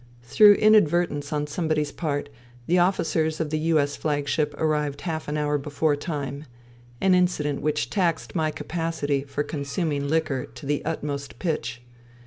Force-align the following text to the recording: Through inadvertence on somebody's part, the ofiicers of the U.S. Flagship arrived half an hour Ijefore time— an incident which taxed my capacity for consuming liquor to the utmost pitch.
Through 0.23 0.55
inadvertence 0.55 1.31
on 1.31 1.45
somebody's 1.45 1.91
part, 1.91 2.29
the 2.65 2.77
ofiicers 2.77 3.39
of 3.39 3.51
the 3.51 3.59
U.S. 3.59 3.95
Flagship 3.95 4.55
arrived 4.57 5.01
half 5.01 5.27
an 5.27 5.37
hour 5.37 5.59
Ijefore 5.59 5.95
time— 5.99 6.45
an 7.01 7.13
incident 7.13 7.61
which 7.61 7.91
taxed 7.91 8.33
my 8.33 8.49
capacity 8.49 9.23
for 9.23 9.43
consuming 9.43 10.07
liquor 10.07 10.45
to 10.47 10.65
the 10.65 10.83
utmost 10.85 11.37
pitch. 11.37 11.83